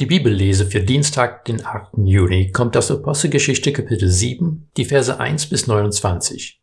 [0.00, 1.94] Die Bibellese für Dienstag, den 8.
[2.04, 6.62] Juni, kommt aus Apostelgeschichte Kapitel 7, die Verse 1 bis 29.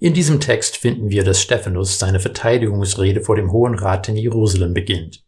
[0.00, 4.74] In diesem Text finden wir, dass Stephanus seine Verteidigungsrede vor dem Hohen Rat in Jerusalem
[4.74, 5.24] beginnt.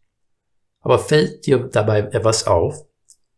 [0.80, 2.88] Aber fällt dir dabei etwas auf?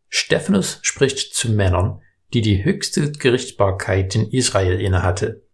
[0.08, 2.00] Stephanus spricht zu Männern,
[2.32, 5.46] die die höchste Gerichtsbarkeit in Israel innehatte.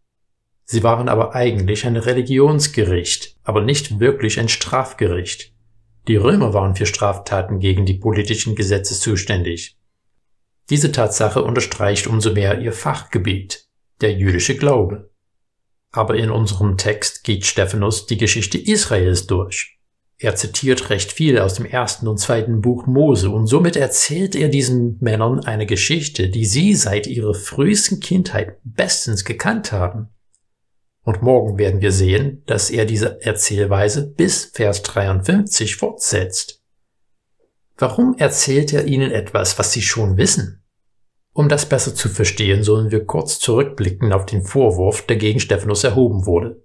[0.67, 5.52] Sie waren aber eigentlich ein Religionsgericht, aber nicht wirklich ein Strafgericht.
[6.09, 9.77] Die Römer waren für Straftaten gegen die politischen Gesetze zuständig.
[10.71, 13.67] Diese Tatsache unterstreicht umso mehr ihr Fachgebiet,
[14.01, 15.11] der jüdische Glaube.
[15.93, 19.79] Aber in unserem Text geht Stephanus die Geschichte Israels durch.
[20.19, 24.49] Er zitiert recht viel aus dem ersten und zweiten Buch Mose und somit erzählt er
[24.49, 30.09] diesen Männern eine Geschichte, die sie seit ihrer frühesten Kindheit bestens gekannt haben.
[31.05, 36.63] Und morgen werden wir sehen, dass er diese Erzählweise bis Vers 53 fortsetzt.
[37.77, 40.63] Warum erzählt er ihnen etwas, was sie schon wissen?
[41.33, 45.83] Um das besser zu verstehen, sollen wir kurz zurückblicken auf den Vorwurf, der gegen Stephanus
[45.83, 46.63] erhoben wurde.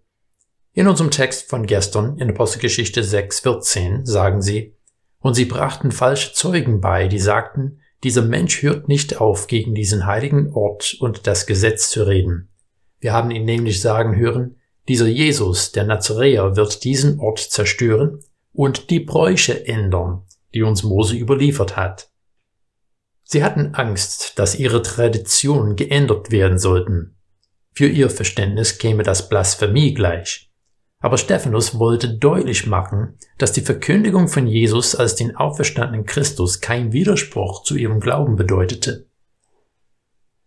[0.73, 4.75] In unserem Text von gestern in Apostelgeschichte 6,14 sagen sie,
[5.19, 10.05] und sie brachten falsche Zeugen bei, die sagten, dieser Mensch hört nicht auf, gegen diesen
[10.05, 12.49] heiligen Ort und das Gesetz zu reden.
[13.00, 18.22] Wir haben ihn nämlich sagen hören, dieser Jesus, der Nazaräer, wird diesen Ort zerstören
[18.53, 22.09] und die Bräuche ändern, die uns Mose überliefert hat.
[23.23, 27.18] Sie hatten Angst, dass ihre Traditionen geändert werden sollten.
[27.73, 30.50] Für ihr Verständnis käme das Blasphemie gleich.
[31.00, 36.92] Aber Stephanus wollte deutlich machen, dass die Verkündigung von Jesus als den auferstandenen Christus kein
[36.92, 39.08] Widerspruch zu ihrem Glauben bedeutete.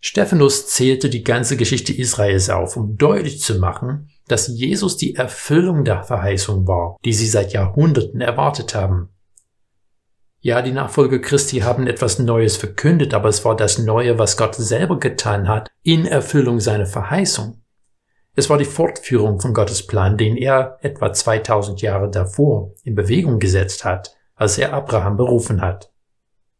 [0.00, 5.84] Stephanus zählte die ganze Geschichte Israels auf, um deutlich zu machen, dass Jesus die Erfüllung
[5.84, 9.10] der Verheißung war, die sie seit Jahrhunderten erwartet haben.
[10.40, 14.54] Ja, die Nachfolger Christi haben etwas Neues verkündet, aber es war das Neue, was Gott
[14.54, 17.60] selber getan hat, in Erfüllung seiner Verheißung.
[18.34, 23.38] Es war die Fortführung von Gottes Plan, den er etwa 2000 Jahre davor in Bewegung
[23.38, 25.92] gesetzt hat, als er Abraham berufen hat.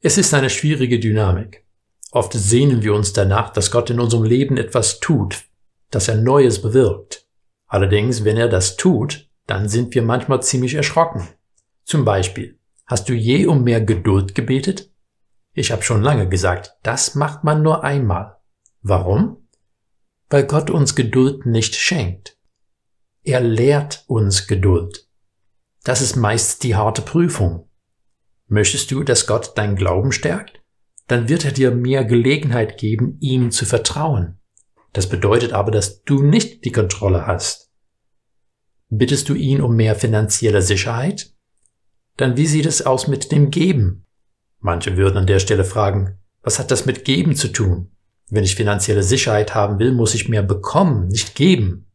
[0.03, 1.65] Es ist eine schwierige Dynamik.
[2.13, 5.45] Oft sehnen wir uns danach, dass Gott in unserem Leben etwas tut,
[5.91, 7.27] dass er Neues bewirkt.
[7.67, 11.29] Allerdings, wenn er das tut, dann sind wir manchmal ziemlich erschrocken.
[11.85, 14.91] Zum Beispiel, hast du je um mehr Geduld gebetet?
[15.53, 18.37] Ich habe schon lange gesagt, das macht man nur einmal.
[18.83, 19.49] Warum?
[20.29, 22.37] Weil Gott uns Geduld nicht schenkt.
[23.23, 25.07] Er lehrt uns Geduld.
[25.85, 27.69] Das ist meist die harte Prüfung.
[28.47, 30.60] Möchtest du, dass Gott dein Glauben stärkt?
[31.11, 34.39] Dann wird er dir mehr Gelegenheit geben, ihm zu vertrauen.
[34.93, 37.73] Das bedeutet aber, dass du nicht die Kontrolle hast.
[38.91, 41.33] Bittest du ihn um mehr finanzielle Sicherheit?
[42.17, 44.07] Dann wie sieht es aus mit dem Geben?
[44.61, 47.91] Manche würden an der Stelle fragen, was hat das mit Geben zu tun?
[48.29, 51.91] Wenn ich finanzielle Sicherheit haben will, muss ich mehr bekommen, nicht geben.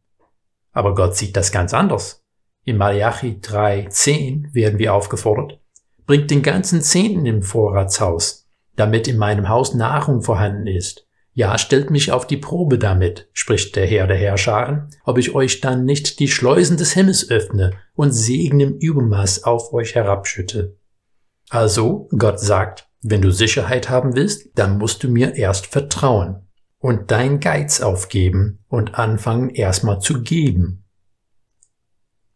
[0.72, 2.22] Aber Gott sieht das ganz anders.
[2.64, 5.58] In Malachi 3,10 werden wir aufgefordert,
[6.06, 8.45] bringt den ganzen Zehnten im Vorratshaus,
[8.76, 11.06] damit in meinem Haus Nahrung vorhanden ist.
[11.32, 15.60] Ja, stellt mich auf die Probe damit, spricht der Herr der Herrscharen, ob ich euch
[15.60, 20.76] dann nicht die Schleusen des Himmels öffne und Segen im Übermaß auf euch herabschütte.
[21.50, 26.46] Also, Gott sagt, wenn du Sicherheit haben willst, dann musst du mir erst vertrauen
[26.78, 30.84] und dein Geiz aufgeben und anfangen erstmal zu geben.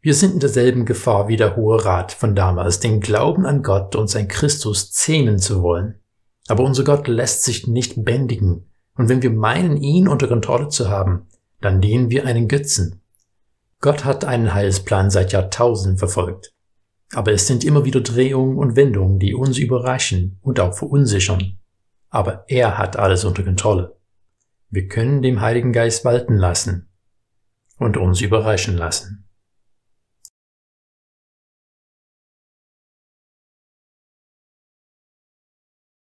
[0.02, 3.96] Wir sind in derselben Gefahr wie der Hohe Rat von damals, den Glauben an Gott
[3.96, 5.99] und sein Christus zählen zu wollen.
[6.50, 8.68] Aber unser Gott lässt sich nicht bändigen.
[8.96, 11.28] Und wenn wir meinen, ihn unter Kontrolle zu haben,
[11.60, 13.02] dann dienen wir einen Götzen.
[13.80, 16.52] Gott hat einen Heilsplan seit Jahrtausenden verfolgt.
[17.12, 21.56] Aber es sind immer wieder Drehungen und Wendungen, die uns überraschen und auch verunsichern.
[22.08, 23.96] Aber er hat alles unter Kontrolle.
[24.70, 26.88] Wir können dem Heiligen Geist walten lassen
[27.78, 29.19] und uns überraschen lassen.